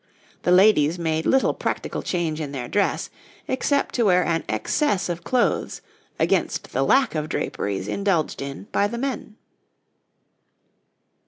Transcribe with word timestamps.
The 0.41 0.51
ladies 0.51 0.97
made 0.97 1.27
little 1.27 1.53
practical 1.53 2.01
change 2.01 2.41
in 2.41 2.53
their 2.53 2.67
dress, 2.67 3.11
except 3.47 3.93
to 3.93 4.05
wear 4.05 4.25
an 4.25 4.43
excess 4.49 5.09
of 5.09 5.23
clothes 5.23 5.83
against 6.17 6.71
the 6.71 6.81
lack 6.81 7.13
of 7.13 7.29
draperies 7.29 7.87
indulged 7.87 8.41
in 8.41 8.63
by 8.71 8.87
the 8.87 8.97
men. 8.97 9.35